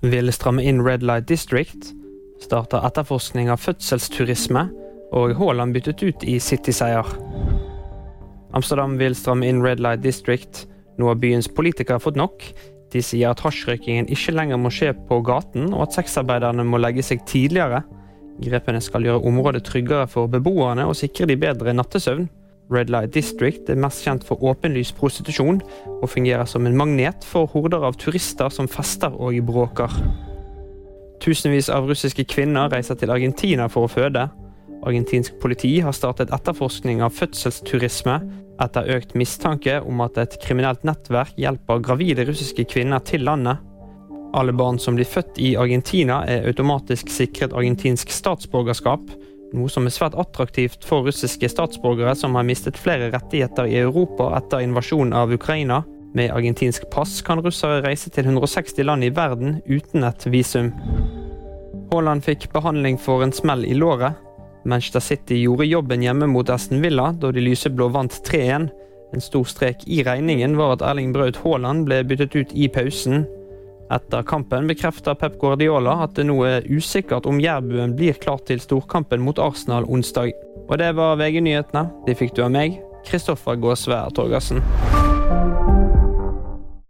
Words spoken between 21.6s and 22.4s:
nattesøvn.